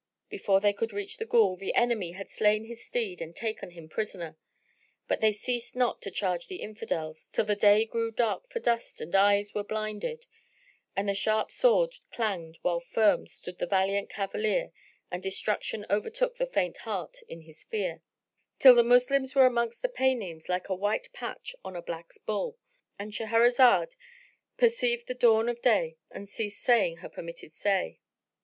Before 0.29 0.59
they 0.59 0.73
could 0.73 0.93
reach 0.93 1.17
the 1.17 1.27
Ghul, 1.27 1.59
the 1.59 1.75
enemy 1.75 2.13
had 2.13 2.27
slain 2.27 2.65
his 2.65 2.83
steed 2.83 3.21
and 3.21 3.35
taken 3.35 3.69
him 3.69 3.87
prisoner; 3.87 4.35
but 5.07 5.21
they 5.21 5.31
ceased 5.31 5.75
not 5.75 6.01
to 6.01 6.09
charge 6.09 6.47
the 6.47 6.63
Infidels, 6.63 7.29
till 7.31 7.45
the 7.45 7.55
day 7.55 7.85
grew 7.85 8.09
dark 8.11 8.49
for 8.49 8.59
dust 8.59 8.99
and 8.99 9.13
eyes 9.13 9.53
were 9.53 9.63
blinded, 9.63 10.25
and 10.95 11.07
the 11.07 11.13
sharp 11.13 11.51
sword 11.51 11.93
clanged 12.11 12.57
while 12.63 12.79
firm 12.79 13.27
stood 13.27 13.59
the 13.59 13.67
valiant 13.67 14.09
cavalier 14.09 14.71
and 15.11 15.21
destruction 15.21 15.85
overtook 15.87 16.37
the 16.37 16.47
faint 16.47 16.77
heart 16.77 17.17
in 17.27 17.41
his 17.41 17.61
fear; 17.61 18.01
till 18.57 18.73
the 18.73 18.83
Moslems 18.83 19.35
were 19.35 19.45
amongst 19.45 19.83
the 19.83 19.87
Paynims 19.87 20.49
like 20.49 20.67
a 20.67 20.73
white 20.73 21.13
patch 21.13 21.55
on 21.63 21.75
a 21.75 21.81
black 21.83 22.09
bull.——And 22.25 23.11
Shahrazad 23.11 23.95
perceived 24.57 25.05
the 25.05 25.13
dawn 25.13 25.47
of 25.47 25.61
day 25.61 25.97
and 26.09 26.27
ceased 26.27 26.63
saying 26.63 26.97
her 27.05 27.09
permitted 27.09 27.53
say. 27.53 27.99